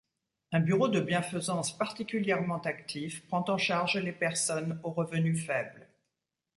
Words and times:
Un 0.51 0.61
bureau 0.61 0.87
de 0.87 0.99
bienfaisance 0.99 1.77
particulièrement 1.77 2.57
actif 2.61 3.23
prend 3.27 3.45
en 3.49 3.59
charge 3.59 3.97
les 3.99 4.11
personnes 4.13 4.79
aux 4.81 4.89
revenus 4.89 5.45
faibles. 5.45 5.87